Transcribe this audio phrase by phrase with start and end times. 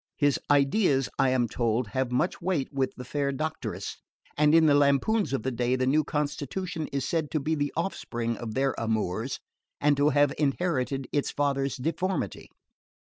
[0.17, 3.97] His ideas, I am told, have much weight with the fair doctoress;
[4.35, 7.71] and in the lampoons of the day the new constitution is said to be the
[7.77, 9.39] offspring of their amours,
[9.79, 12.49] and to have inherited its father's deformity.